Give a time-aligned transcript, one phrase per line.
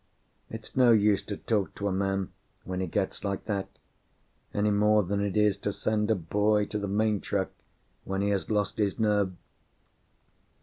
[0.49, 2.31] It's no use to talk to a man
[2.63, 3.69] when he gets like that,
[4.51, 7.51] any more than it is to send a boy to the main truck
[8.03, 9.33] when he has lost his nerve.